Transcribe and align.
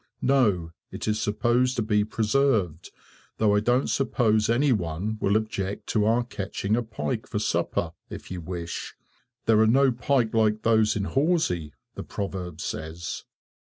"No, 0.23 0.71
it 0.89 1.07
is 1.07 1.21
supposed 1.21 1.75
to 1.75 1.83
be 1.83 2.03
preserved, 2.03 2.89
though 3.37 3.53
I 3.53 3.59
don't 3.59 3.85
suppose 3.85 4.49
anyone 4.49 5.19
will 5.21 5.35
object 5.35 5.85
to 5.89 6.05
our 6.05 6.23
catching 6.23 6.75
a 6.75 6.81
pike 6.81 7.27
for 7.27 7.37
supper, 7.37 7.93
if 8.09 8.31
you 8.31 8.41
wish. 8.41 8.95
There 9.45 9.59
are 9.59 9.67
no 9.67 9.91
pike 9.91 10.33
like 10.33 10.63
those 10.63 10.95
in 10.95 11.03
Horsey, 11.03 11.75
the 11.93 12.01
proverb 12.03 12.61
says." 12.61 13.25